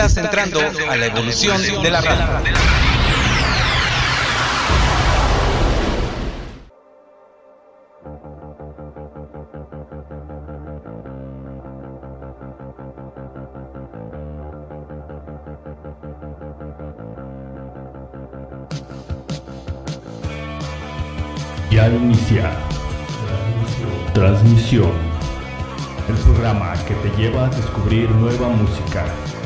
[0.00, 2.42] Estás entrando a la evolución de la raza.
[21.70, 22.50] Ya inicia
[24.14, 24.92] transmisión,
[26.08, 29.04] el programa que te lleva a descubrir nueva música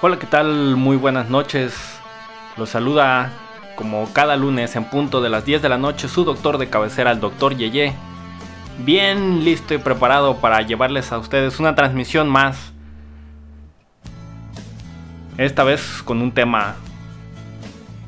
[0.00, 0.76] Hola, ¿qué tal?
[0.76, 1.74] Muy buenas noches.
[2.56, 3.32] Los saluda
[3.74, 7.10] como cada lunes en punto de las 10 de la noche su doctor de cabecera,
[7.10, 7.94] el doctor Yeye.
[8.78, 12.72] Bien listo y preparado para llevarles a ustedes una transmisión más.
[15.38, 16.76] Esta vez con un tema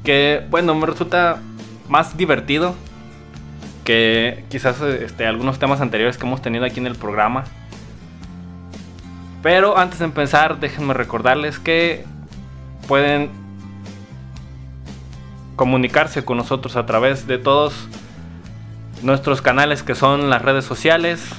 [0.05, 1.41] que, bueno, me resulta
[1.89, 2.77] más divertido
[3.87, 7.45] que quizás este, algunos temas anteriores que hemos tenido aquí en el programa.
[9.43, 12.05] Pero antes de empezar, déjenme recordarles que
[12.89, 13.31] pueden
[15.55, 17.89] comunicarse con nosotros a través de todos
[19.03, 21.31] nuestros canales que son las redes sociales.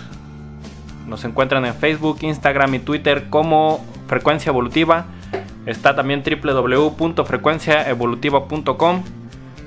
[1.06, 5.08] Nos encuentran en Facebook, Instagram y Twitter como Frecuencia Evolutiva.
[5.66, 9.04] Está también www.frecuenciaevolutiva.com.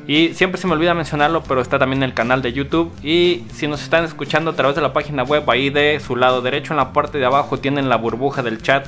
[0.06, 2.92] Y siempre se me olvida mencionarlo, pero está también el canal de YouTube.
[3.02, 6.42] Y si nos están escuchando a través de la página web, ahí de su lado
[6.42, 8.86] derecho en la parte de abajo tienen la burbuja del chat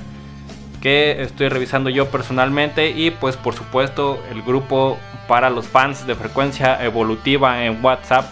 [0.81, 2.91] que estoy revisando yo personalmente.
[2.91, 4.99] Y pues por supuesto el grupo
[5.29, 8.27] para los fans de frecuencia evolutiva en WhatsApp.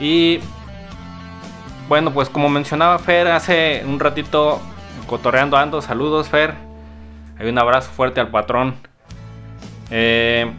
[0.00, 0.40] Y
[1.88, 4.60] bueno, pues como mencionaba Fer hace un ratito,
[5.06, 6.54] cotorreando ando, saludos Fer.
[7.38, 8.74] Hay un abrazo fuerte al patrón.
[9.90, 10.50] Eh,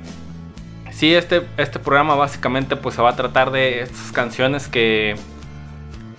[0.93, 5.15] sí, este, este programa básicamente pues se va a tratar de estas canciones que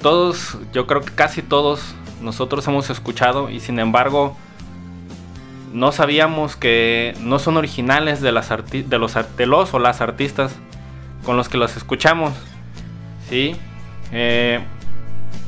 [0.03, 4.37] todos, yo creo que casi todos nosotros hemos escuchado y sin embargo
[5.73, 10.55] no sabíamos que no son originales de, las de, los, de los o las artistas
[11.25, 12.32] con los que los escuchamos.
[13.29, 13.56] ¿sí?
[14.12, 14.61] Eh,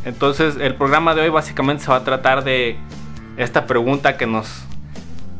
[0.04, 2.76] entonces el programa de hoy básicamente se va a tratar de
[3.36, 4.64] esta pregunta que nos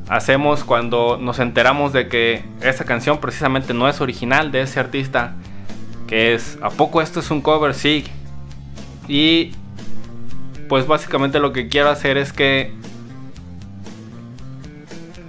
[0.09, 5.35] hacemos cuando nos enteramos de que esa canción precisamente no es original de ese artista.
[6.07, 7.75] Que es, ¿a poco esto es un cover?
[7.75, 8.05] Sí.
[9.09, 9.53] Y
[10.69, 12.73] pues básicamente lo que quiero hacer es que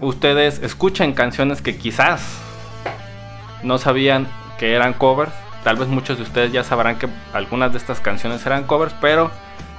[0.01, 2.39] ustedes escuchen canciones que quizás
[3.63, 4.27] no sabían
[4.59, 5.31] que eran covers.
[5.63, 9.31] Tal vez muchos de ustedes ya sabrán que algunas de estas canciones eran covers, pero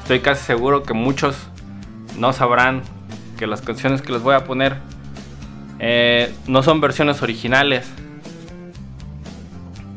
[0.03, 1.37] estoy casi seguro que muchos
[2.19, 2.83] no sabrán
[3.39, 4.77] que las canciones que les voy a poner
[5.79, 7.91] eh, no son versiones originales.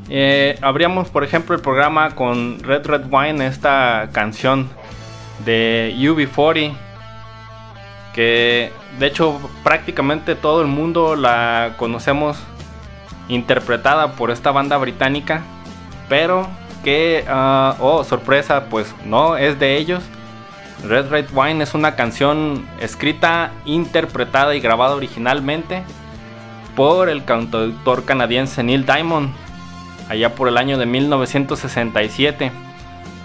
[0.09, 4.69] Eh, abríamos, por ejemplo, el programa con Red Red Wine, esta canción
[5.45, 6.73] de UB40,
[8.13, 12.37] que de hecho prácticamente todo el mundo la conocemos
[13.29, 15.41] interpretada por esta banda británica,
[16.09, 16.47] pero
[16.83, 20.03] que, uh, oh sorpresa, pues no es de ellos.
[20.83, 25.83] Red Red Wine es una canción escrita, interpretada y grabada originalmente
[26.75, 29.31] por el cantautor canadiense Neil Diamond,
[30.09, 32.51] allá por el año de 1967.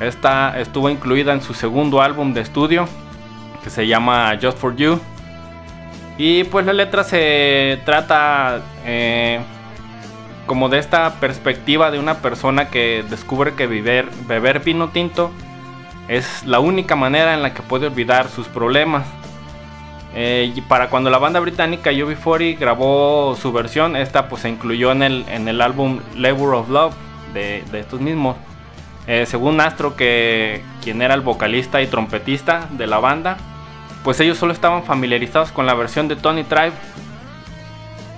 [0.01, 2.87] Esta estuvo incluida en su segundo álbum de estudio,
[3.65, 5.01] que se llama Just for You.
[6.19, 9.41] Y pues la letra se trata eh,
[10.47, 15.31] como de esta perspectiva de una persona que descubre que beber, beber vino tinto
[16.09, 19.07] es la única manera en la que puede olvidar sus problemas.
[20.15, 24.93] Eh, y para cuando la banda británica UB40 grabó su versión, esta pues se incluyó
[24.93, 26.95] en el, en el álbum Labor of Love
[27.35, 28.37] de, de estos mismos.
[29.07, 33.37] Eh, según Astro, que quien era el vocalista y trompetista de la banda,
[34.03, 36.73] pues ellos solo estaban familiarizados con la versión de Tony Tribe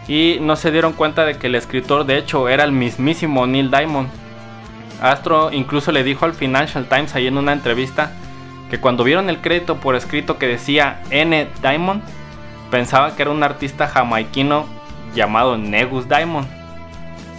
[0.09, 3.71] y no se dieron cuenta de que el escritor de hecho era el mismísimo Neil
[3.71, 4.09] Diamond.
[5.01, 8.13] Astro incluso le dijo al Financial Times ahí en una entrevista
[8.71, 12.03] que cuando vieron el crédito por escrito que decía N Diamond,
[12.71, 14.67] pensaba que era un artista jamaiquino
[15.15, 16.47] llamado Negus Diamond.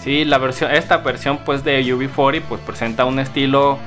[0.03, 3.77] Sí, la versión, esta versión pues de UB40 pues presenta un estilo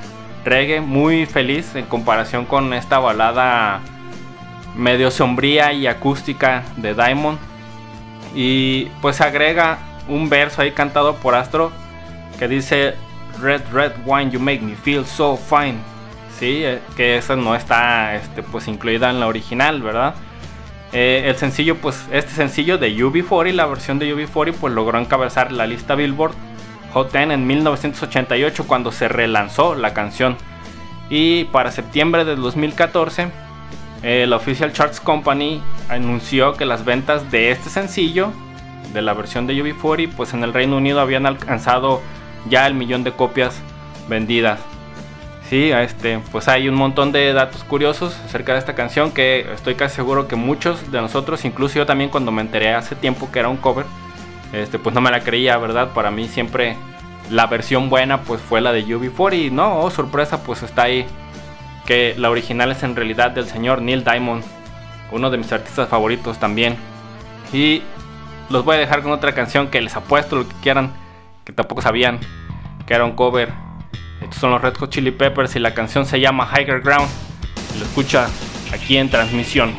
[0.45, 3.81] reggae muy feliz en comparación con esta balada
[4.75, 7.39] medio sombría y acústica de Diamond.
[8.35, 11.71] Y pues agrega un verso ahí cantado por Astro
[12.39, 12.95] que dice
[13.41, 15.77] Red Red Wine You Make Me Feel So Fine.
[16.39, 16.63] Sí,
[16.95, 20.15] que esa no está este, pues incluida en la original, ¿verdad?
[20.91, 25.51] Eh, el sencillo, pues este sencillo de UB40, la versión de UB40, pues logró encabezar
[25.51, 26.35] la lista Billboard
[26.93, 30.37] Hot 10 en 1988 cuando se relanzó la canción.
[31.09, 33.29] Y para septiembre de 2014,
[34.03, 38.31] eh, la Official Charts Company anunció que las ventas de este sencillo,
[38.93, 42.01] de la versión de UB40, pues en el Reino Unido habían alcanzado
[42.49, 43.61] ya el millón de copias
[44.07, 44.59] vendidas.
[45.49, 49.75] Sí, este, pues hay un montón de datos curiosos acerca de esta canción que estoy
[49.75, 53.39] casi seguro que muchos de nosotros, incluso yo también cuando me enteré hace tiempo que
[53.39, 53.85] era un cover,
[54.53, 55.89] este, pues no me la creía, ¿verdad?
[55.93, 56.75] Para mí siempre
[57.29, 61.05] la versión buena pues fue la de UB40 y no, oh, sorpresa, pues está ahí
[61.85, 64.43] que la original es en realidad del señor Neil Diamond,
[65.11, 66.77] uno de mis artistas favoritos también.
[67.51, 67.83] Y
[68.49, 70.93] los voy a dejar con otra canción que les apuesto lo que quieran,
[71.43, 72.19] que tampoco sabían
[72.85, 73.51] que era un cover.
[74.21, 77.09] Estos son los Red Hot Chili Peppers y la canción se llama Higher Ground.
[77.77, 78.27] Lo escucha
[78.71, 79.73] aquí en transmisión.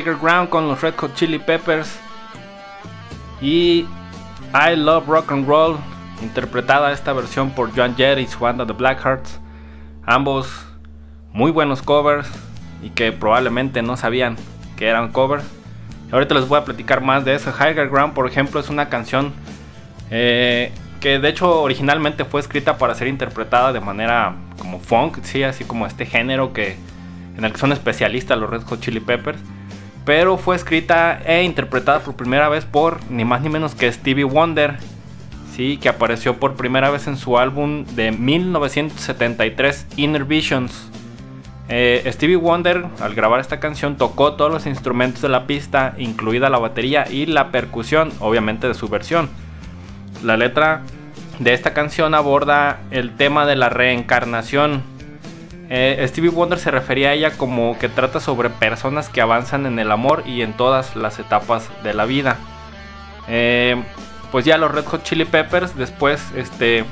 [0.00, 1.98] Higher Ground con los Red Hot Chili Peppers
[3.42, 3.86] y
[4.54, 5.76] I Love Rock and Roll,
[6.22, 9.38] interpretada esta versión por Joan Jett y su banda The Blackhearts.
[10.06, 10.66] Ambos
[11.32, 12.26] muy buenos covers
[12.82, 14.36] y que probablemente no sabían
[14.76, 15.44] que eran covers.
[16.10, 17.52] Ahorita les voy a platicar más de eso.
[17.54, 19.34] Higher Ground, por ejemplo, es una canción
[20.10, 25.42] eh, que de hecho originalmente fue escrita para ser interpretada de manera como funk, sí,
[25.42, 26.76] así como este género que
[27.36, 29.38] en el que son especialistas los Red Hot Chili Peppers,
[30.04, 34.24] pero fue escrita e interpretada por primera vez por ni más ni menos que Stevie
[34.24, 34.76] Wonder,
[35.54, 40.90] sí, que apareció por primera vez en su álbum de 1973 Inner Visions.
[41.68, 46.50] Eh, Stevie Wonder al grabar esta canción tocó todos los instrumentos de la pista, incluida
[46.50, 49.30] la batería y la percusión, obviamente de su versión.
[50.24, 50.82] La letra
[51.38, 54.82] de esta canción aborda el tema de la reencarnación.
[55.72, 59.78] Eh, Stevie Wonder se refería a ella como que trata sobre personas que avanzan en
[59.78, 62.38] el amor y en todas las etapas de la vida.
[63.28, 63.80] Eh,
[64.32, 66.84] pues ya los Red Hot Chili Peppers después, este,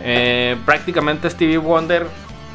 [0.00, 2.06] eh, prácticamente Stevie Wonder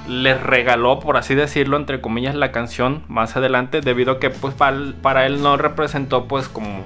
[0.08, 4.54] les regaló, por así decirlo, entre comillas, la canción más adelante, debido a que pues
[4.54, 6.86] para, para él no representó pues como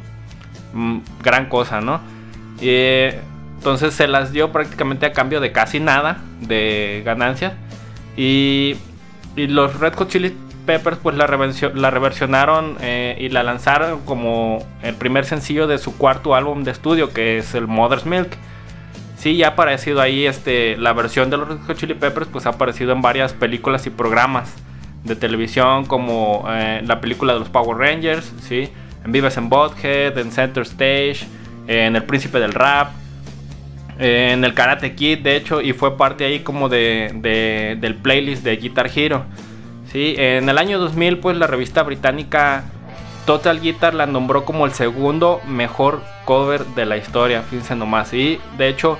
[0.73, 1.99] mm, gran cosa, ¿no?
[2.61, 3.09] Y,
[3.57, 7.53] entonces se las dio prácticamente a cambio de casi nada de ganancias.
[8.17, 8.75] Y,
[9.35, 14.65] los Red Hot Chili Peppers pues la, reversio- la reversionaron eh, y la lanzaron como
[14.81, 18.29] el primer sencillo de su cuarto álbum de estudio que es el Mother's Milk.
[19.17, 22.45] Sí, ya ha aparecido ahí este, la versión de los Red Hot Chili Peppers pues
[22.47, 24.53] ha aparecido en varias películas y programas
[25.03, 28.69] de televisión como eh, la película de los Power Rangers, ¿sí?
[29.05, 31.19] en Vives en Butthead, en Center Stage,
[31.67, 32.91] en El Príncipe del Rap,
[33.99, 37.95] eh, en el Karate Kid, de hecho, y fue parte ahí como de, de- del
[37.95, 39.25] playlist de Guitar Hero.
[39.91, 42.65] Sí, en el año 2000, pues la revista británica
[43.25, 48.13] Total Guitar la nombró como el segundo mejor cover de la historia, fíjense nomás.
[48.13, 48.97] Y de hecho,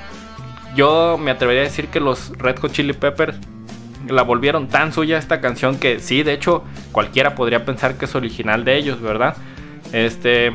[0.76, 3.38] yo me atrevería a decir que los Red Hot Chili Peppers
[4.08, 8.16] la volvieron tan suya esta canción que sí, de hecho, cualquiera podría pensar que es
[8.16, 9.36] original de ellos, ¿verdad?
[9.92, 10.54] Este.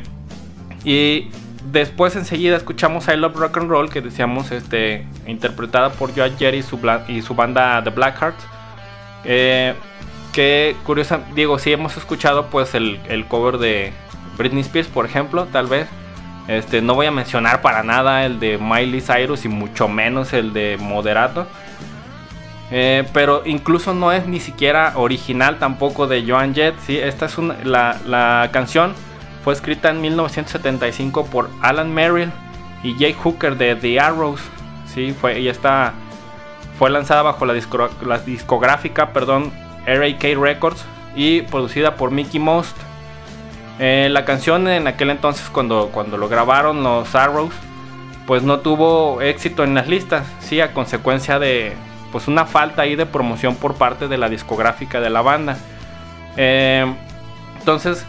[0.84, 1.28] Y
[1.70, 6.54] después enseguida escuchamos I Love Rock and Roll, que decíamos, este, interpretada por Joan Jett
[7.08, 8.44] y su, banda The Blackhearts.
[9.24, 9.74] Eh,
[10.32, 12.98] que curiosa, digo, sí hemos escuchado pues el,
[13.28, 13.92] cover de
[14.38, 15.88] Britney Spears, por ejemplo, tal vez.
[16.48, 20.52] Este, no voy a mencionar para nada el de Miley Cyrus y mucho menos el
[20.52, 21.46] de Moderato.
[22.70, 26.74] Eh, pero incluso no es ni siquiera original tampoco de Joan Jett.
[26.80, 26.98] ¿sí?
[26.98, 28.94] Esta es una- la canción
[29.42, 32.30] fue escrita en 1975 por Alan Merrill
[32.82, 34.40] y Jake Hooker de The Arrows.
[34.86, 35.14] ¿sí?
[35.18, 35.52] Fue,
[36.78, 39.52] fue lanzada bajo la discográfica perdón,
[39.86, 42.76] RAK Records y producida por Mickey Most.
[43.78, 47.54] Eh, la canción en aquel entonces cuando, cuando lo grabaron los Arrows,
[48.26, 51.72] pues no tuvo éxito en las listas, sí, a consecuencia de
[52.12, 55.56] pues una falta ahí de promoción por parte de la discográfica de la banda.
[56.36, 56.84] Eh,
[57.58, 58.06] entonces,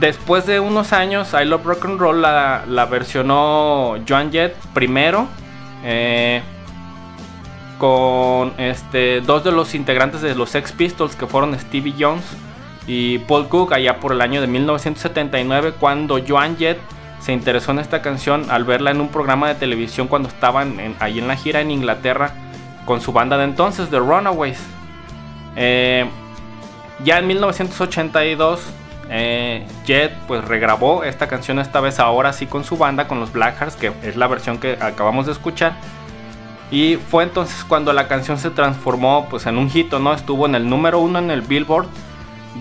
[0.00, 5.28] después de unos años, I Love Rock and Roll la, versionó Joan Jett primero.
[5.84, 6.42] eh,
[7.78, 12.24] con este, dos de los integrantes de los Sex Pistols que fueron Stevie Jones
[12.86, 16.78] y Paul Cook allá por el año de 1979 cuando Joan Jett
[17.20, 20.94] se interesó en esta canción al verla en un programa de televisión cuando estaban en-
[21.00, 22.32] ahí en la gira en Inglaterra
[22.84, 24.60] con su banda de entonces, The Runaways.
[25.56, 26.04] Eh,
[27.04, 28.60] ya en 1982,
[29.10, 33.32] eh, Jet pues regrabó esta canción esta vez ahora sí con su banda, con los
[33.32, 35.74] Blackhearts, que es la versión que acabamos de escuchar.
[36.70, 40.14] Y fue entonces cuando la canción se transformó pues en un hito, ¿no?
[40.14, 41.88] Estuvo en el número uno en el Billboard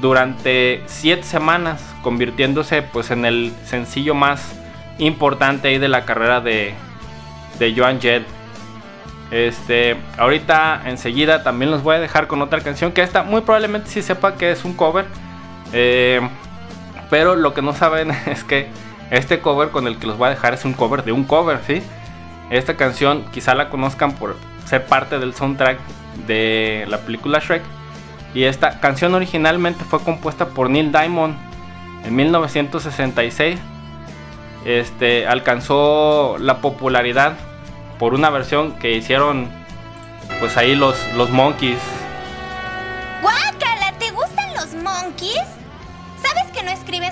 [0.02, 4.56] durante 7 semanas, convirtiéndose pues en el sencillo más
[4.98, 6.74] importante ahí de la carrera de,
[7.60, 8.26] de Joan Jett.
[9.30, 13.92] Este, ahorita enseguida también los voy a dejar con otra canción que esta muy probablemente
[13.92, 15.06] sí sepa que es un cover.
[15.74, 16.22] Eh,
[17.10, 18.68] pero lo que no saben es que
[19.12, 21.60] este cover con el que los voy a dejar es un cover de un cover,
[21.66, 21.82] ¿sí?
[22.50, 25.80] Esta canción quizá la conozcan por ser parte del soundtrack
[26.28, 27.64] de la película Shrek.
[28.34, 31.36] Y esta canción originalmente fue compuesta por Neil Diamond
[32.06, 33.60] en 1966.
[34.66, 37.34] Este alcanzó la popularidad
[37.98, 39.48] por una versión que hicieron
[40.40, 41.80] pues ahí los, los Monkeys.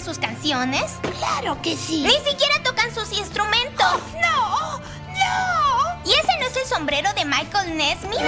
[0.01, 0.97] Sus canciones?
[1.17, 2.03] Claro que sí.
[2.03, 3.99] Ni siquiera tocan sus instrumentos.
[4.21, 4.79] ¡No!
[4.79, 6.01] ¡No!
[6.05, 8.19] ¿Y ese no es el sombrero de Michael Nesmith?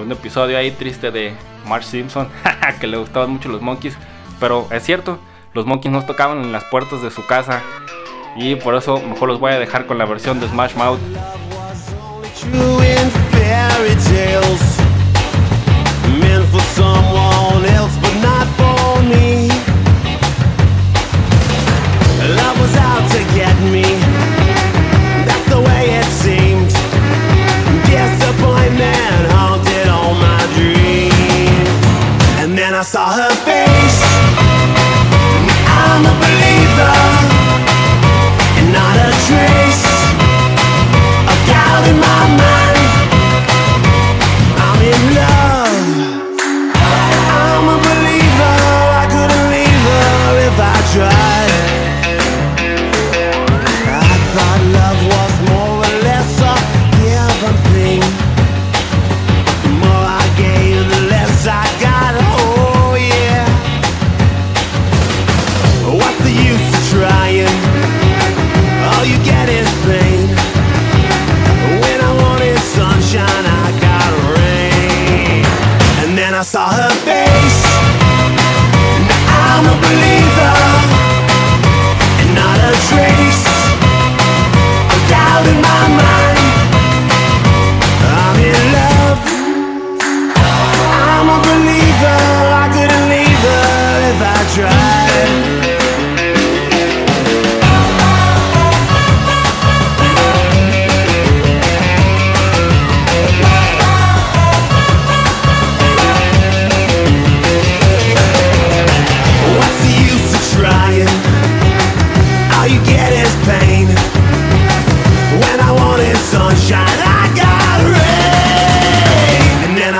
[0.00, 1.34] un episodio ahí triste de
[1.66, 2.28] Marge Simpson,
[2.80, 3.96] que le gustaban mucho los Monkeys.
[4.40, 5.18] Pero es cierto,
[5.54, 7.62] los Monkeys no tocaban en las puertas de su casa.
[8.36, 10.98] Y por eso mejor los voy a dejar con la versión de Smash Mouth.
[32.82, 33.81] I saw her face.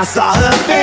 [0.03, 0.82] Saw her face.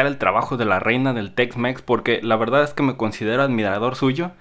[0.00, 3.94] el trabajo de la reina del Tex-Mex porque la verdad es que me considero admirador
[3.96, 4.32] suyo,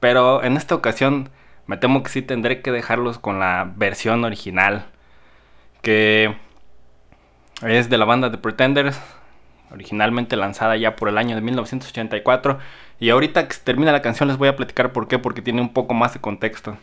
[0.00, 1.30] pero en esta ocasión
[1.66, 4.86] me temo que sí tendré que dejarlos con la versión original
[5.82, 6.36] que
[7.62, 9.00] es de la banda The Pretenders,
[9.70, 12.58] originalmente lanzada ya por el año de 1984
[13.00, 15.72] y ahorita que termina la canción les voy a platicar por qué porque tiene un
[15.72, 16.76] poco más de contexto.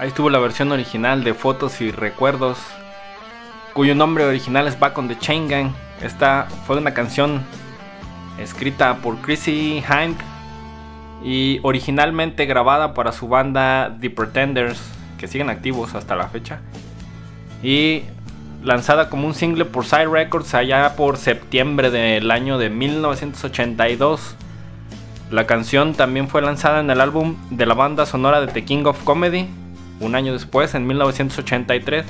[0.00, 2.56] Ahí estuvo la versión original de Fotos y Recuerdos,
[3.74, 5.72] cuyo nombre original es Back on the Chain Gang.
[6.00, 7.42] Esta fue una canción
[8.38, 10.16] escrita por Chrissy Hind
[11.22, 14.80] y originalmente grabada para su banda The Pretenders,
[15.18, 16.60] que siguen activos hasta la fecha.
[17.62, 18.04] Y
[18.64, 24.34] lanzada como un single por Side Records allá por septiembre del año de 1982.
[25.30, 28.84] La canción también fue lanzada en el álbum de la banda sonora de The King
[28.86, 29.46] of Comedy,
[30.00, 32.04] un año después, en 1983.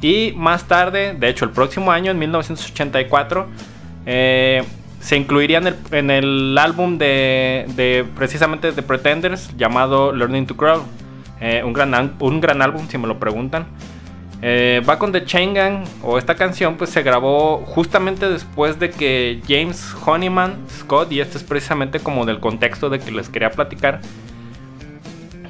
[0.00, 3.46] Y más tarde, de hecho el próximo año, en 1984,
[4.06, 4.62] eh,
[5.00, 10.56] se incluiría en el, en el álbum de, de, precisamente The Pretenders llamado Learning to
[10.56, 10.82] Crawl.
[11.40, 13.66] Eh, un, gran, un gran álbum, si me lo preguntan.
[14.40, 18.90] Eh, Back on the Chain Gang, o esta canción, pues se grabó justamente después de
[18.90, 23.50] que James Honeyman Scott, y este es precisamente como del contexto de que les quería
[23.50, 24.00] platicar.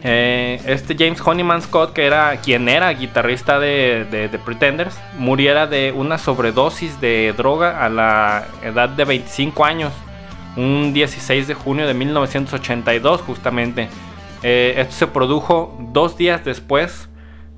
[0.07, 5.67] Eh, este James Honeyman Scott, que era quien era guitarrista de, de, de, Pretenders, muriera
[5.67, 9.95] de una sobredosis de droga a la edad de 25 años,
[10.57, 13.88] un 16 de junio de 1982 justamente.
[14.43, 17.09] Eh, esto se produjo dos días después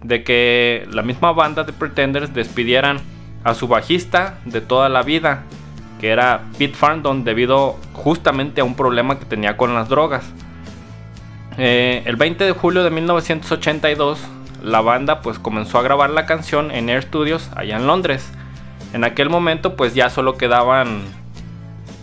[0.04, 3.00] de que la misma banda de Pretenders despidieran
[3.42, 5.42] a su bajista de toda la vida,
[6.00, 10.32] que era Pete Farndon, debido justamente a un problema que tenía con las drogas.
[11.58, 14.18] Eh, el 20 de julio de 1982,
[14.62, 18.30] la banda pues comenzó a grabar la canción en Air Studios allá en Londres.
[18.92, 21.02] En aquel momento pues ya solo quedaban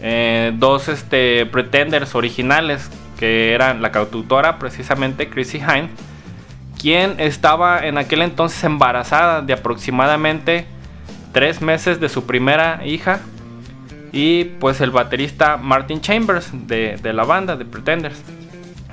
[0.02, 2.90] eh, dos este, Pretenders originales,
[3.20, 5.90] que eran la caututora precisamente Chrissy Hind,
[6.82, 10.66] quien estaba en aquel entonces embarazada de aproximadamente
[11.32, 13.20] tres meses de su primera hija.
[14.12, 18.22] Y pues el baterista Martin Chambers de, de la banda de Pretenders.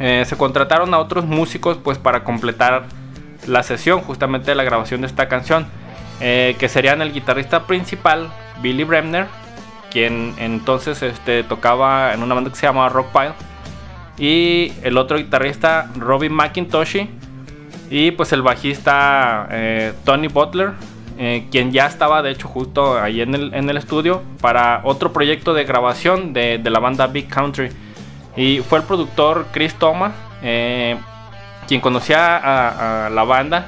[0.00, 2.84] Eh, se contrataron a otros músicos pues para completar
[3.46, 5.66] la sesión justamente de la grabación de esta canción.
[6.22, 9.26] Eh, que serían el guitarrista principal, Billy Bremner,
[9.90, 13.32] quien entonces este, tocaba en una banda que se llamaba Rockpile.
[14.18, 17.06] Y el otro guitarrista, Robin McIntosh
[17.90, 20.72] y pues el bajista eh, Tony Butler,
[21.50, 26.32] quien ya estaba de hecho justo ahí en el, estudio para otro proyecto de grabación
[26.32, 27.70] de, la banda Big Country.
[28.36, 30.12] Y fue el productor Chris Thomas,
[30.42, 30.98] eh,
[31.66, 33.66] quien conocía a, la banda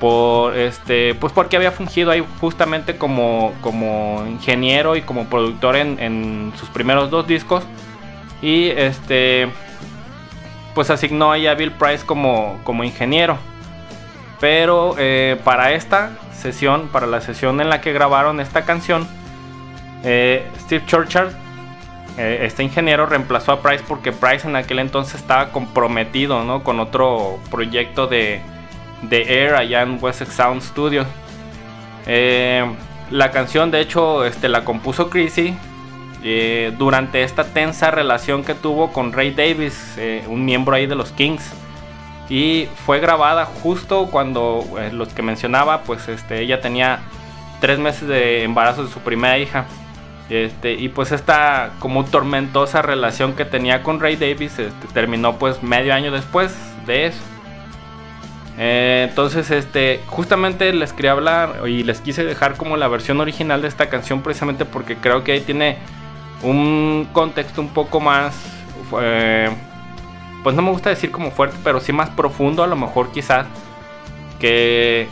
[0.00, 6.52] por este pues porque había fungido ahí justamente como, como ingeniero y como productor en,
[6.56, 7.64] sus primeros dos discos.
[8.42, 9.48] Y este
[10.74, 13.38] pues asignó ahí a Bill Price como, como ingeniero.
[14.40, 19.08] Pero eh, para esta sesión, para la sesión en la que grabaron esta canción,
[20.04, 21.32] eh, Steve Churchard,
[22.16, 26.64] este ingeniero, reemplazó a Price porque Price en aquel entonces estaba comprometido ¿no?
[26.64, 28.40] con otro proyecto de,
[29.02, 31.06] de Air allá en Wessex Sound Studios.
[32.06, 35.54] la canción, de hecho, este, la compuso Chrissy
[36.28, 40.96] eh, durante esta tensa relación que tuvo con Ray Davis, eh, un miembro ahí de
[40.96, 41.52] los Kings.
[42.28, 46.98] Y fue grabada justo cuando eh, los que mencionaba, pues este, ella tenía
[47.60, 49.66] tres meses de embarazo de su primera hija.
[50.28, 55.62] Este, y pues esta como tormentosa relación que tenía con Ray Davis este, terminó pues
[55.62, 56.52] medio año después
[56.86, 57.22] de eso.
[58.58, 63.62] Eh, entonces, este, justamente les quería hablar y les quise dejar como la versión original
[63.62, 65.76] de esta canción precisamente porque creo que ahí tiene
[66.42, 68.34] un contexto un poco más,
[69.00, 69.50] eh,
[70.42, 73.46] pues no me gusta decir como fuerte, pero sí más profundo a lo mejor quizás
[74.40, 75.06] que,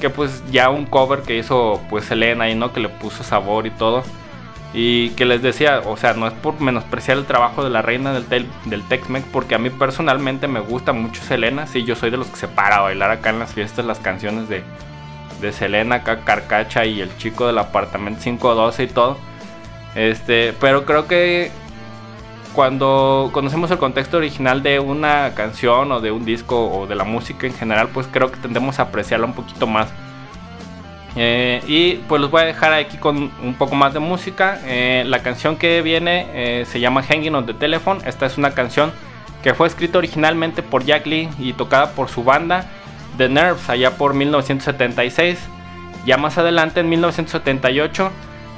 [0.00, 3.66] que pues ya un cover que hizo pues Selena y no que le puso sabor
[3.66, 4.04] y todo
[4.74, 8.12] y que les decía, o sea, no es por menospreciar el trabajo de la reina
[8.12, 12.16] del, del Tex-Mex, porque a mí personalmente me gusta mucho Selena, sí, yo soy de
[12.16, 14.62] los que se para a bailar acá en las fiestas las canciones de,
[15.40, 19.18] de Selena, acá Carcacha y el chico del apartamento 512 y todo.
[19.94, 21.50] Este, pero creo que
[22.54, 27.04] cuando conocemos el contexto original de una canción o de un disco o de la
[27.04, 29.92] música en general, pues creo que tendemos a apreciarla un poquito más.
[31.14, 34.60] Eh, y pues los voy a dejar aquí con un poco más de música.
[34.64, 38.00] Eh, la canción que viene eh, se llama Hanging on the Telephone.
[38.06, 38.92] Esta es una canción
[39.42, 42.66] que fue escrita originalmente por Jack Lee y tocada por su banda
[43.18, 45.38] The Nerves allá por 1976.
[46.06, 48.10] Ya más adelante en 1978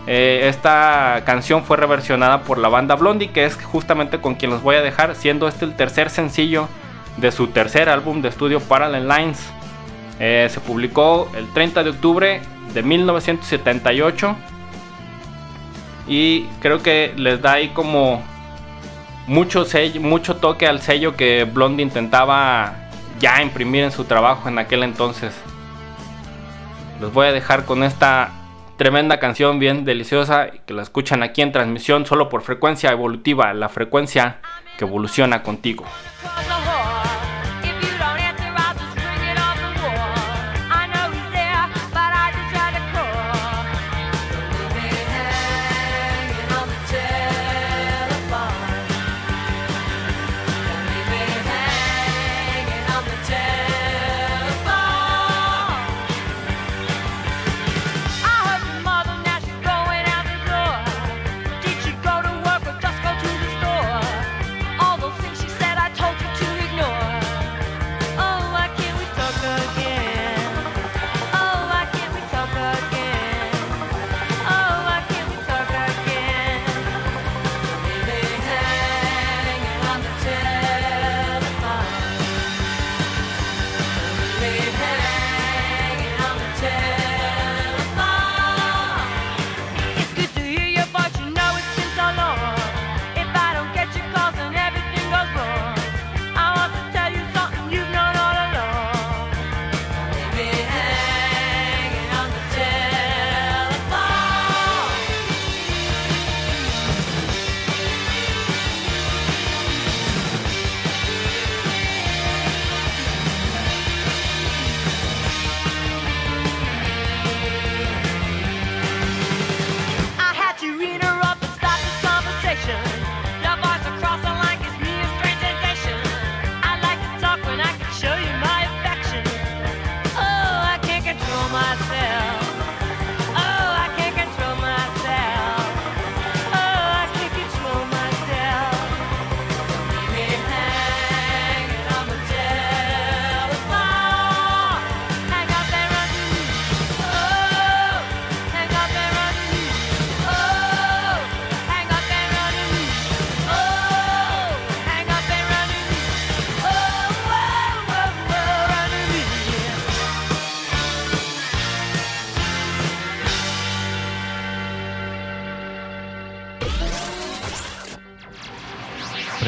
[0.06, 4.76] esta canción fue reversionada por la banda Blondie que es justamente con quien los voy
[4.76, 6.68] a dejar siendo este el tercer sencillo
[7.16, 9.50] de su tercer álbum de estudio Parallel Lines.
[10.18, 12.40] Eh, se publicó el 30 de octubre
[12.72, 14.36] de 1978.
[16.06, 18.22] Y creo que les da ahí como
[19.26, 19.66] mucho,
[20.00, 22.74] mucho toque al sello que Blondie intentaba
[23.18, 25.34] ya imprimir en su trabajo en aquel entonces.
[27.00, 28.30] Los voy a dejar con esta
[28.76, 33.68] tremenda canción bien deliciosa que la escuchan aquí en transmisión solo por frecuencia evolutiva, la
[33.68, 34.38] frecuencia
[34.76, 35.84] que evoluciona contigo.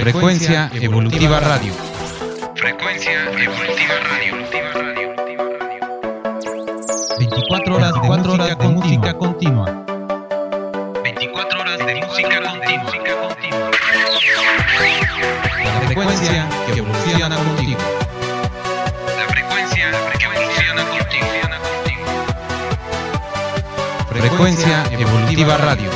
[0.07, 1.73] Frecuencia Evolutiva Radio.
[2.55, 4.37] Frecuencia Evolutiva Radio.
[7.19, 9.85] 24 horas de música, con música continua.
[11.03, 12.93] 24 horas de música continua.
[15.75, 17.81] La frecuencia que evoluciona contigo.
[19.19, 22.07] La frecuencia que evoluciona contigo.
[24.09, 25.95] Frecuencia Evolutiva Radio.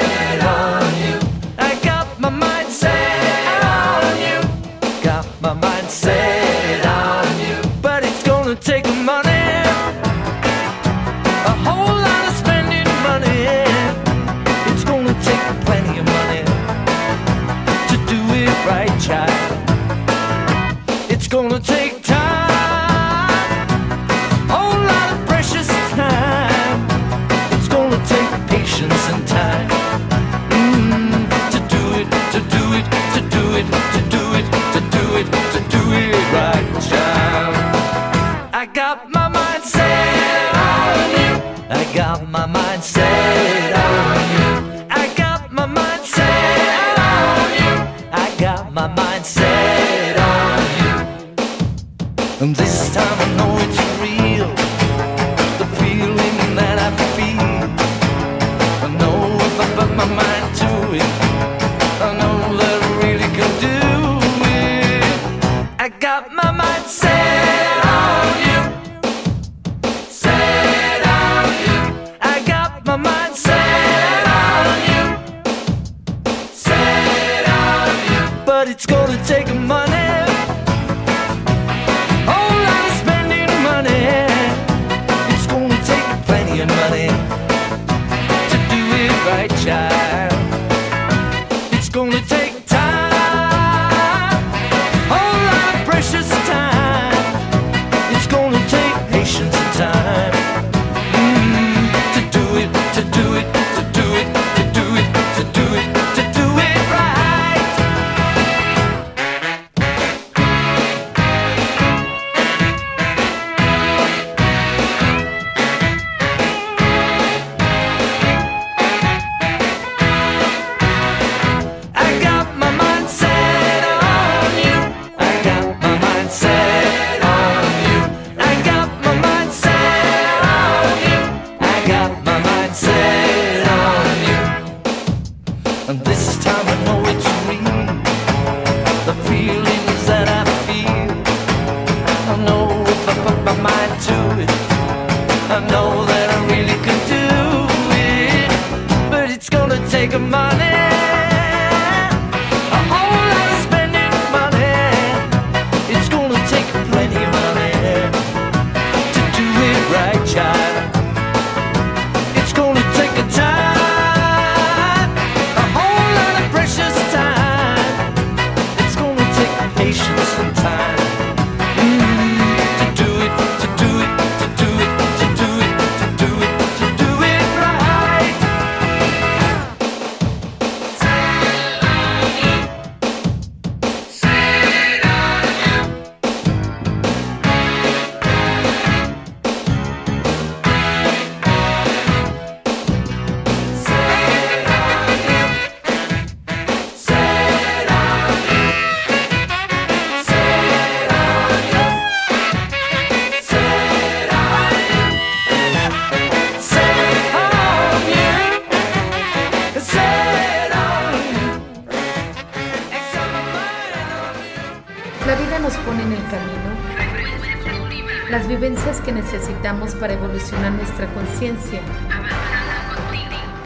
[219.61, 221.81] necesitamos para evolucionar nuestra conciencia.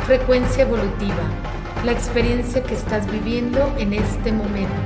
[0.05, 1.23] Frecuencia evolutiva,
[1.85, 4.84] la experiencia que estás viviendo en este momento.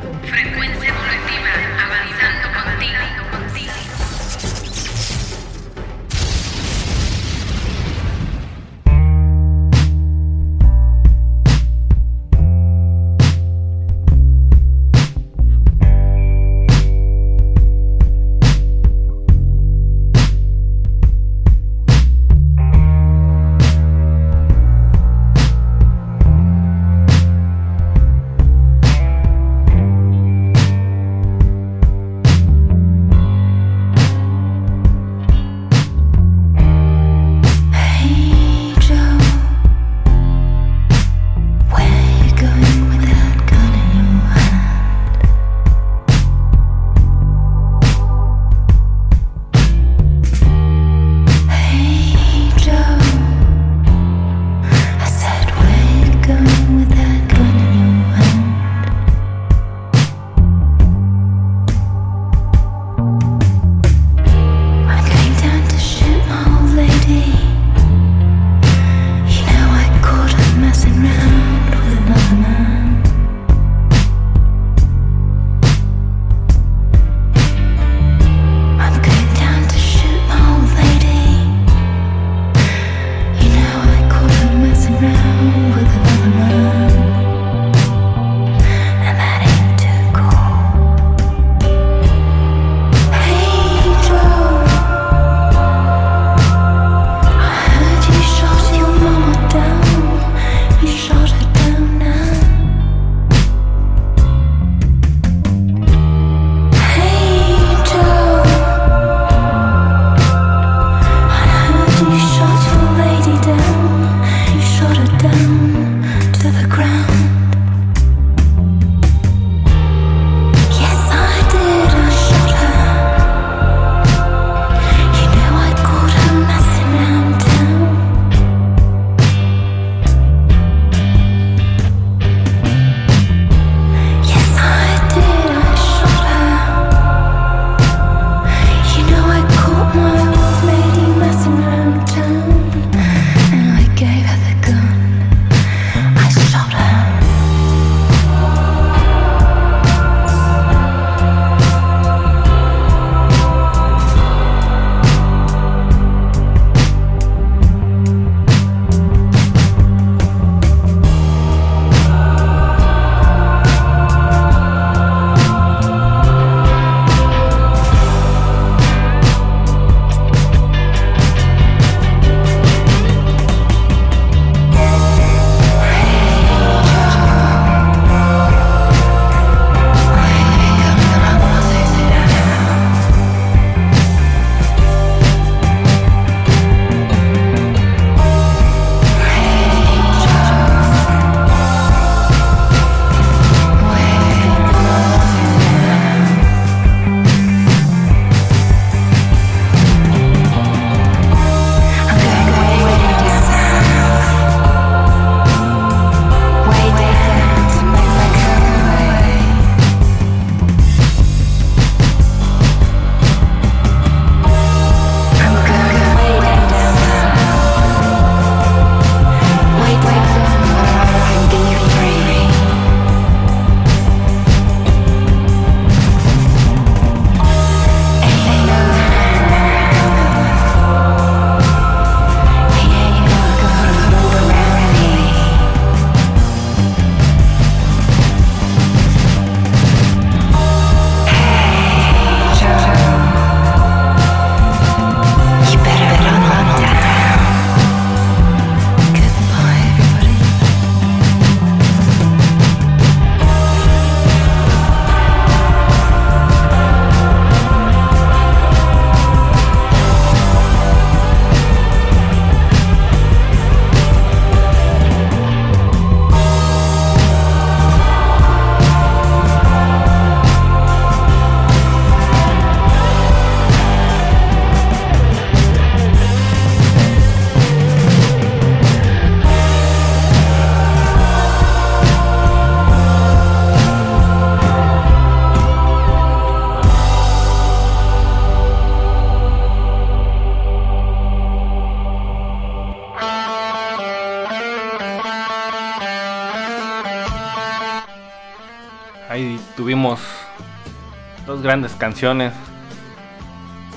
[301.62, 302.54] Grandes canciones.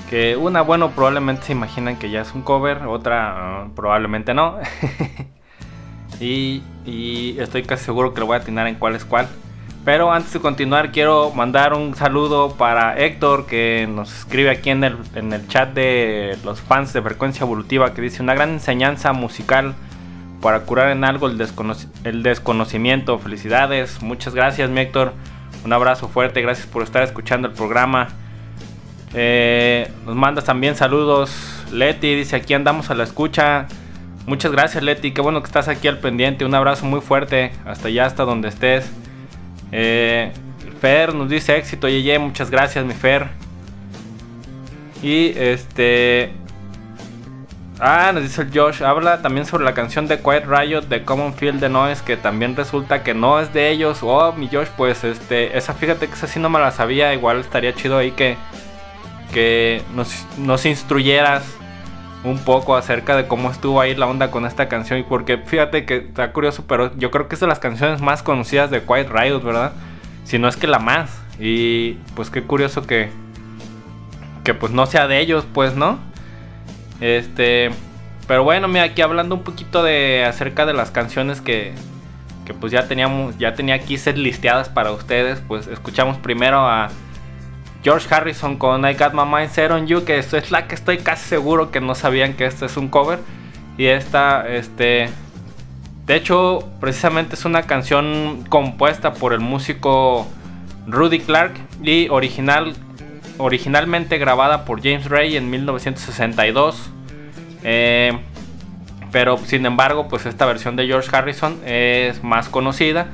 [0.09, 4.57] Que una, bueno, probablemente se imaginan que ya es un cover, otra uh, probablemente no.
[6.19, 6.61] y,
[7.39, 9.27] estoy casi seguro que lo voy a atinar en cuál es cuál.
[9.85, 14.83] Pero antes de continuar quiero mandar un saludo para Héctor que nos escribe aquí en
[14.85, 19.11] el, en el chat de los fans de Frecuencia Evolutiva que dice una gran enseñanza
[19.11, 19.75] musical
[20.41, 23.19] para curar en algo el, desconoci- el desconocimiento.
[23.19, 25.13] Felicidades, muchas gracias mi Héctor.
[25.63, 28.09] Un abrazo fuerte, gracias por estar escuchando el programa.
[29.13, 31.31] Eh, nos mandas también saludos.
[31.71, 33.67] Leti dice aquí andamos a la escucha.
[34.25, 36.45] Muchas gracias Leti, qué bueno que estás aquí al pendiente.
[36.45, 38.91] Un abrazo muy fuerte hasta allá, hasta donde estés.
[39.71, 40.31] Eh,
[40.81, 43.27] Fer nos dice éxito, Yeye, muchas gracias mi Fer.
[45.01, 46.42] Y este...
[47.79, 51.33] Ah, nos dice el Josh, habla también sobre la canción de Quiet Riot de Common
[51.33, 53.99] Field de Noise, que también resulta que no es de ellos.
[54.03, 57.39] Oh, mi Josh, pues este, esa fíjate que esa sí no me la sabía, igual
[57.39, 58.37] estaría chido ahí que,
[59.33, 61.43] que nos, nos instruyeras
[62.23, 64.99] un poco acerca de cómo estuvo ahí la onda con esta canción.
[64.99, 68.21] Y porque fíjate que está curioso, pero yo creo que es de las canciones más
[68.23, 69.73] conocidas de Quiet Riot, ¿verdad?
[70.25, 71.09] Si no es que la más.
[71.39, 73.09] Y pues qué curioso que,
[74.43, 76.12] que pues no sea de ellos, pues, ¿no?
[77.03, 77.69] Este,
[78.29, 81.73] pero bueno, mira, aquí hablando un poquito de acerca de las canciones que,
[82.45, 86.87] que pues ya teníamos, ya tenía aquí set listeadas para ustedes, pues escuchamos primero a
[87.83, 90.75] George Harrison con I Got My Mind Set on You, que esto es la que
[90.75, 93.19] estoy casi seguro que no sabían que este es un cover.
[93.77, 95.09] Y esta, este,
[96.05, 100.25] de hecho, precisamente es una canción compuesta por el músico
[100.87, 102.75] Rudy Clark y original,
[103.39, 106.92] originalmente grabada por James Ray en 1962.
[107.63, 108.17] Eh,
[109.11, 113.07] pero sin embargo, pues esta versión de George Harrison es más conocida.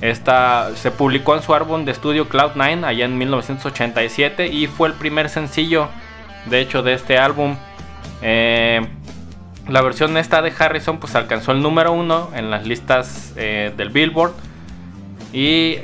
[0.00, 4.94] Esta se publicó en su álbum de estudio Cloud9 allá en 1987 y fue el
[4.94, 5.88] primer sencillo,
[6.46, 7.56] de hecho, de este álbum.
[8.22, 8.80] Eh,
[9.68, 13.90] la versión esta de Harrison pues alcanzó el número uno en las listas eh, del
[13.90, 14.32] Billboard
[15.32, 15.76] y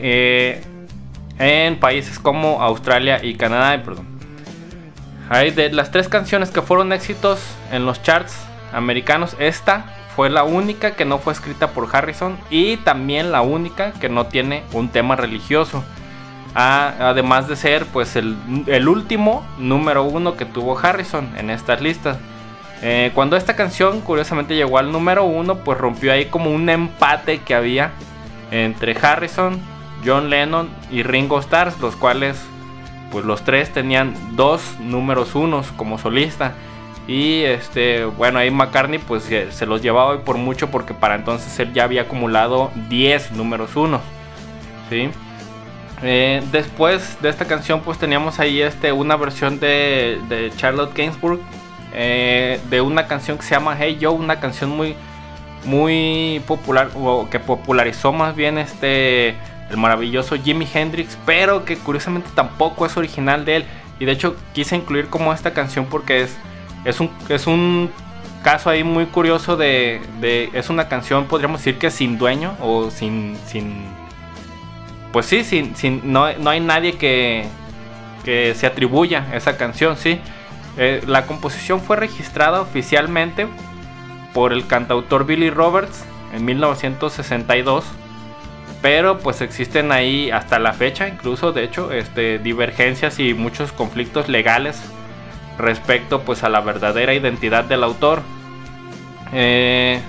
[1.38, 3.82] en países como Australia y Canadá.
[3.82, 4.15] Perdón.
[5.30, 7.40] De las tres canciones que fueron éxitos
[7.72, 8.36] en los charts
[8.72, 13.92] americanos, esta fue la única que no fue escrita por Harrison y también la única
[13.92, 15.84] que no tiene un tema religioso.
[16.54, 22.16] Además de ser pues el, el último número uno que tuvo Harrison en estas listas.
[22.82, 27.40] Eh, cuando esta canción curiosamente llegó al número uno, pues rompió ahí como un empate
[27.40, 27.90] que había
[28.50, 29.60] entre Harrison,
[30.04, 32.38] John Lennon y Ringo Starr, los cuales
[33.16, 36.52] pues los tres tenían dos números unos como solista.
[37.08, 41.58] Y este, bueno, ahí McCartney pues se los llevaba hoy por mucho porque para entonces
[41.58, 44.02] él ya había acumulado 10 números unos.
[44.90, 45.08] ¿sí?
[46.02, 51.40] Eh, después de esta canción pues teníamos ahí este, una versión de, de Charlotte Gainsbourg
[51.94, 54.94] eh, de una canción que se llama Hey Joe, una canción muy,
[55.64, 59.36] muy popular o que popularizó más bien este
[59.70, 63.64] el maravilloso Jimi Hendrix, pero que curiosamente tampoco es original de él.
[63.98, 66.36] Y de hecho quise incluir como esta canción porque es,
[66.84, 67.90] es, un, es un
[68.42, 72.90] caso ahí muy curioso de, de- Es una canción, podríamos decir que sin dueño o
[72.90, 73.36] sin...
[73.46, 73.84] sin
[75.12, 77.46] pues sí, sin, sin, no, no hay nadie que,
[78.24, 80.20] que se atribuya esa canción, sí.
[80.76, 83.46] Eh, la composición fue registrada oficialmente
[84.34, 86.04] por el cantautor Billy Roberts
[86.34, 87.84] en 1962
[88.82, 94.28] pero pues existen ahí hasta la fecha incluso de hecho este divergencias y muchos conflictos
[94.28, 94.80] legales
[95.58, 98.22] respecto pues a la verdadera identidad del autor.
[99.32, 100.00] Eh,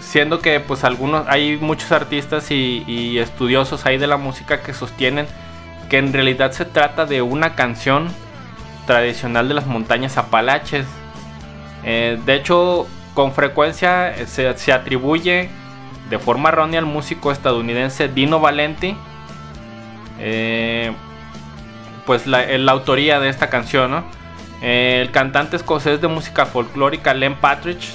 [0.00, 4.74] siendo que pues algunos hay muchos artistas y, y estudiosos ahí de la música que
[4.74, 5.26] sostienen
[5.88, 8.08] que en realidad se trata de una canción
[8.86, 10.86] tradicional de las montañas Apalaches.
[11.84, 15.50] Eh, de hecho con frecuencia se, se atribuye
[16.10, 18.96] de forma errónea al músico estadounidense Dino Valenti
[20.18, 20.92] eh,
[22.04, 24.04] pues la, la autoría de esta canción.
[24.62, 27.94] Eh, el cantante escocés de música folclórica Len Partridge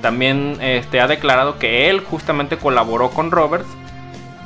[0.00, 3.68] también este, ha declarado que él justamente colaboró con Roberts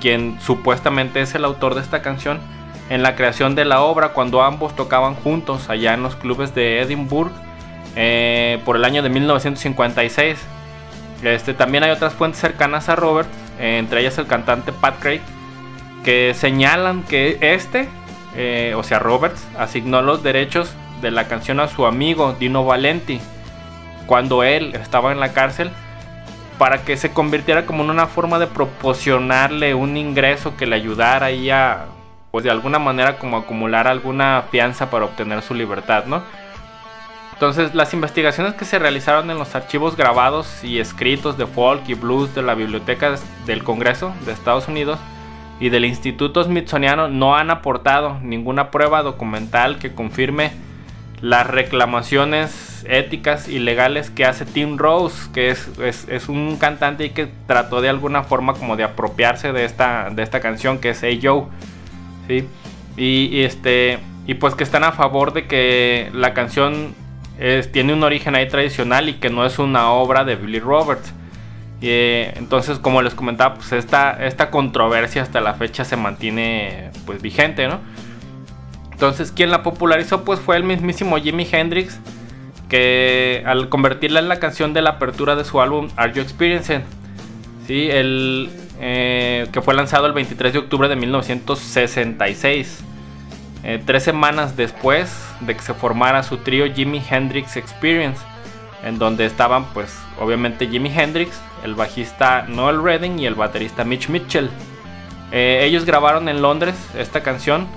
[0.00, 2.40] quien supuestamente es el autor de esta canción
[2.88, 6.80] en la creación de la obra cuando ambos tocaban juntos allá en los clubes de
[6.80, 7.30] Edinburgh
[7.94, 10.38] eh, por el año de 1956
[11.22, 15.20] este, también hay otras fuentes cercanas a Robert, entre ellas el cantante Pat Craig,
[16.04, 17.88] que señalan que este,
[18.36, 23.20] eh, o sea Roberts, asignó los derechos de la canción a su amigo Dino Valenti
[24.06, 25.70] cuando él estaba en la cárcel
[26.58, 31.26] para que se convirtiera como en una forma de proporcionarle un ingreso que le ayudara
[31.26, 31.86] ahí a,
[32.30, 36.22] pues de alguna manera como acumular alguna fianza para obtener su libertad, ¿no?
[37.41, 41.95] Entonces, las investigaciones que se realizaron en los archivos grabados y escritos de folk y
[41.95, 43.14] blues de la Biblioteca
[43.47, 44.99] del Congreso de Estados Unidos
[45.59, 50.53] y del Instituto Smithsoniano no han aportado ninguna prueba documental que confirme
[51.22, 57.07] las reclamaciones éticas y legales que hace Tim Rose, que es, es, es un cantante
[57.07, 60.91] y que trató de alguna forma como de apropiarse de esta, de esta canción que
[60.91, 61.45] es Hey Joe.
[62.28, 62.47] ¿sí?
[62.99, 66.95] Y, y este, y pues que están a favor de que la canción
[67.72, 71.12] tiene un origen ahí tradicional y que no es una obra de Billy Roberts.
[71.80, 71.88] Y,
[72.36, 77.66] entonces, como les comentaba, pues esta, esta controversia hasta la fecha se mantiene pues vigente,
[77.68, 77.80] ¿no?
[78.93, 81.99] Entonces, quien la popularizó pues fue el mismísimo Jimi Hendrix,
[82.68, 86.82] que al convertirla en la canción de la apertura de su álbum Are You Experiencing?
[87.66, 92.84] Sí, el, eh, que fue lanzado el 23 de octubre de 1966.
[93.62, 98.20] Eh, tres semanas después de que se formara su trío Jimi Hendrix Experience,
[98.82, 104.08] en donde estaban pues obviamente Jimi Hendrix, el bajista Noel Redding y el baterista Mitch
[104.08, 104.48] Mitchell.
[105.32, 107.68] Eh, ellos grabaron en Londres esta canción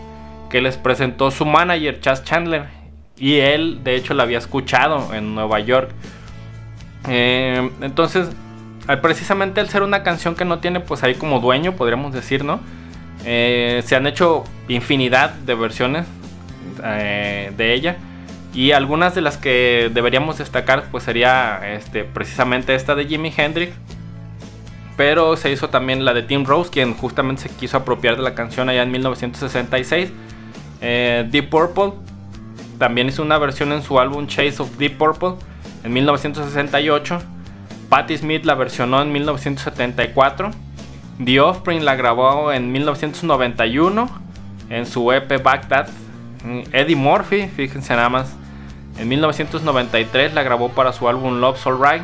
[0.50, 2.68] que les presentó su manager Chas Chandler
[3.18, 5.92] y él de hecho la había escuchado en Nueva York.
[7.10, 8.30] Eh, entonces,
[9.02, 12.62] precisamente al ser una canción que no tiene pues ahí como dueño, podríamos decir, ¿no?
[13.26, 16.06] Eh, se han hecho infinidad de versiones
[16.84, 17.98] eh, de ella.
[18.54, 23.74] Y algunas de las que deberíamos destacar pues sería este, precisamente esta de Jimi Hendrix.
[24.96, 28.36] Pero se hizo también la de Tim Rose, quien justamente se quiso apropiar de la
[28.36, 30.12] canción allá en 1966.
[30.82, 31.94] Eh, Deep Purple
[32.78, 35.36] también hizo una versión en su álbum Chase of Deep Purple
[35.84, 37.22] en 1968.
[37.90, 40.52] Patti Smith la versionó en 1974.
[41.24, 44.10] The Offspring la grabó en 1991
[44.70, 45.32] en su EP.
[46.44, 48.36] Mm, Eddie Murphy, fíjense nada más,
[48.98, 52.04] en 1993 la grabó para su álbum Love's Alright.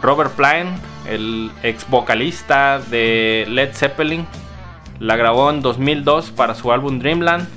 [0.00, 0.78] Robert Plant,
[1.08, 4.26] el ex vocalista de Led Zeppelin,
[4.98, 7.48] la grabó en 2002 para su álbum Dreamland.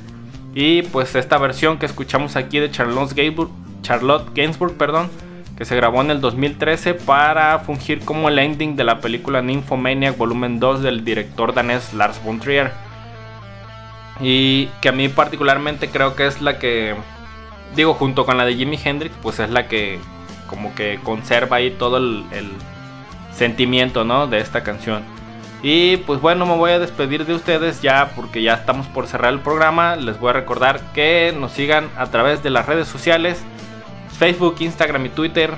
[0.53, 3.49] Y pues esta versión que escuchamos aquí de Charlotte Gainsbourg,
[3.82, 5.09] Charlotte Gainsbourg perdón,
[5.57, 10.17] que se grabó en el 2013 para fungir como el ending de la película Nymphomaniac
[10.17, 12.71] Volumen 2 del director danés Lars von Trier.
[14.19, 16.95] Y que a mí particularmente creo que es la que,
[17.75, 19.99] digo, junto con la de Jimi Hendrix, pues es la que
[20.47, 22.51] como que conserva ahí todo el, el
[23.33, 24.27] sentimiento, ¿no?
[24.27, 25.03] De esta canción.
[25.63, 29.33] Y pues bueno, me voy a despedir de ustedes ya porque ya estamos por cerrar
[29.33, 29.95] el programa.
[29.95, 33.43] Les voy a recordar que nos sigan a través de las redes sociales,
[34.16, 35.53] Facebook, Instagram y Twitter.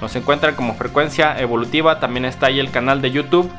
[0.00, 2.00] Nos encuentran como frecuencia evolutiva.
[2.00, 3.50] También está ahí el canal de YouTube.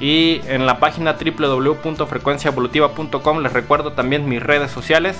[0.00, 5.18] Y en la página www.frecuenciaevolutiva.com les recuerdo también mis redes sociales.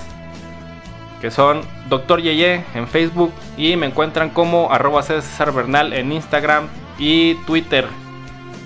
[1.21, 2.21] Que son Dr.
[2.21, 3.33] Yeye en Facebook.
[3.57, 7.87] Y me encuentran como arroba César Bernal en Instagram y Twitter.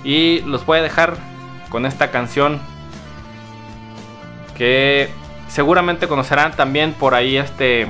[0.03, 1.15] Y los voy a dejar
[1.69, 2.59] con esta canción
[4.57, 5.09] que
[5.47, 7.87] seguramente conocerán también por ahí este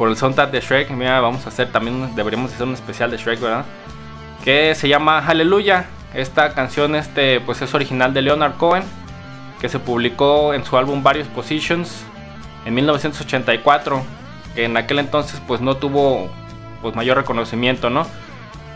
[0.00, 0.90] por el soundtrack de Shrek.
[0.92, 3.66] Mira, vamos a hacer también deberíamos hacer un especial de Shrek, ¿verdad?
[4.42, 5.84] Que se llama Hallelujah.
[6.14, 8.82] Esta canción este pues es original de Leonard Cohen
[9.60, 12.02] que se publicó en su álbum Various Positions
[12.64, 14.02] en 1984,
[14.54, 16.30] que en aquel entonces pues no tuvo
[16.80, 18.06] pues mayor reconocimiento, ¿no?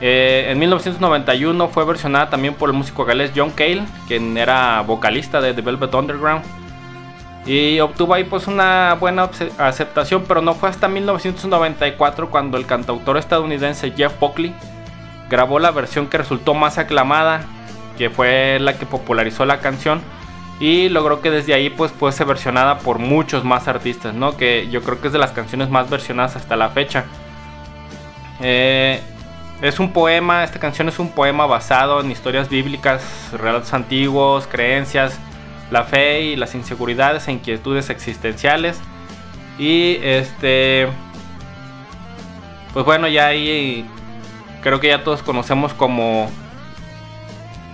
[0.03, 5.41] Eh, en 1991 fue versionada también por el músico galés John Cale, quien era vocalista
[5.41, 6.45] de The Velvet Underground.
[7.47, 9.29] Y obtuvo ahí pues una buena
[9.59, 14.55] aceptación, pero no fue hasta 1994 cuando el cantautor estadounidense Jeff Buckley
[15.29, 17.43] grabó la versión que resultó más aclamada,
[17.99, 20.01] que fue la que popularizó la canción
[20.61, 24.37] y logró que desde ahí pues fuese versionada por muchos más artistas, ¿no?
[24.37, 27.05] Que yo creo que es de las canciones más versionadas hasta la fecha.
[28.41, 29.01] Eh,
[29.63, 35.19] es un poema, esta canción es un poema basado en historias bíblicas, relatos antiguos, creencias,
[35.75, 38.81] la fe y las inseguridades e inquietudes existenciales.
[39.59, 40.87] Y este,
[42.72, 43.85] pues bueno, ya ahí
[44.62, 46.31] creo que ya todos conocemos como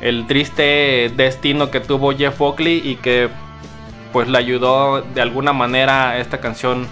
[0.01, 3.29] el triste destino que tuvo Jeff Buckley y que
[4.15, 6.89] pues le ayudó de alguna manera esta canción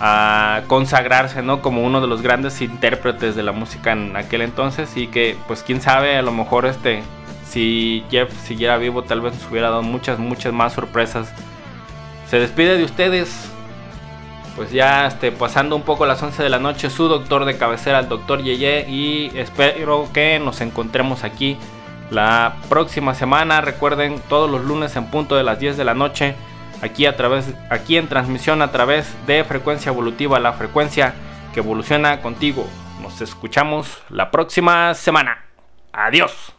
[0.00, 1.60] a consagrarse, ¿no?
[1.60, 5.62] Como uno de los grandes intérpretes de la música en aquel entonces y que pues
[5.62, 7.02] quién sabe, a lo mejor este
[7.50, 11.32] si Jeff siguiera vivo tal vez nos hubiera dado muchas muchas más sorpresas.
[12.28, 13.50] Se despide de ustedes
[14.56, 18.00] pues ya este, pasando un poco las 11 de la noche, su doctor de cabecera,
[18.00, 21.56] el doctor Yeye, y espero que nos encontremos aquí
[22.10, 23.60] la próxima semana.
[23.60, 26.34] Recuerden, todos los lunes en punto de las 10 de la noche,
[26.82, 31.14] aquí a través, aquí en transmisión a través de frecuencia evolutiva, la frecuencia
[31.54, 32.66] que evoluciona contigo.
[33.00, 35.44] Nos escuchamos la próxima semana.
[35.92, 36.52] Adiós.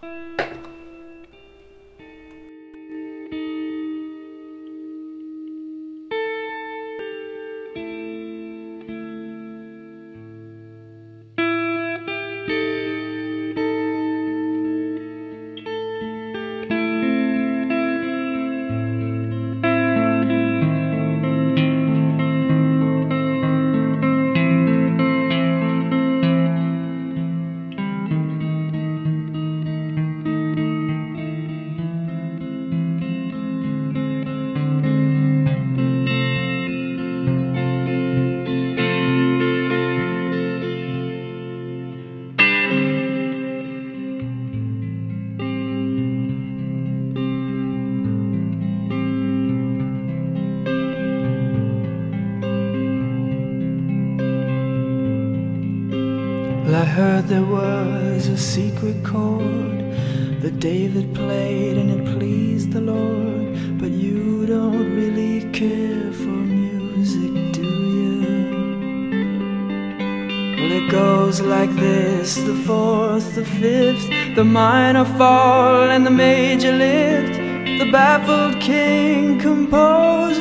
[74.42, 77.36] The minor fall, and the major lift.
[77.80, 80.41] The baffled king composing